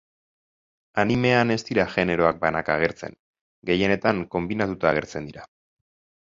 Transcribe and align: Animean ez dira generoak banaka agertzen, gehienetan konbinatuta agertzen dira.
Animean 1.03 1.55
ez 1.55 1.57
dira 1.67 1.85
generoak 1.97 2.41
banaka 2.47 2.79
agertzen, 2.81 3.15
gehienetan 3.73 4.25
konbinatuta 4.35 4.93
agertzen 4.95 5.33
dira. 5.33 5.49